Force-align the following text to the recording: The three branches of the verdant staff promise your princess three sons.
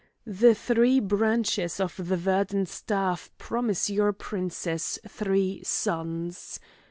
The 0.25 0.55
three 0.55 0.99
branches 0.99 1.79
of 1.79 1.93
the 1.95 2.17
verdant 2.17 2.67
staff 2.69 3.29
promise 3.37 3.87
your 3.87 4.11
princess 4.13 4.97
three 5.07 5.61
sons. 5.63 6.59